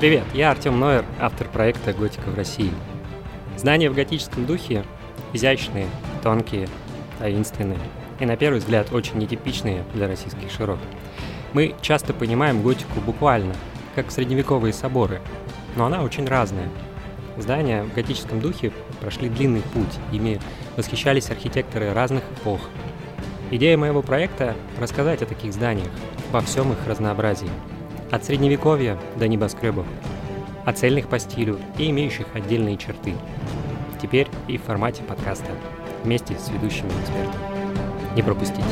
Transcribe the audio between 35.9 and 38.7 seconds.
вместе с ведущими экспертами. Не пропустите.